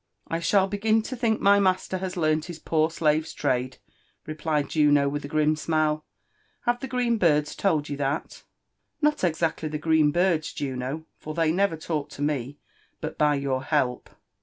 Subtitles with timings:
[0.35, 3.77] "I shadl begin to think my master has learnt his poor slave's trade,"
[4.25, 6.03] replied Juno with a grim smile.
[6.61, 8.41] "Have the green birds told you that r
[9.03, 12.57] ''Not exactly the green birds, Juno, for they never talk to me
[12.99, 14.09] but by your help.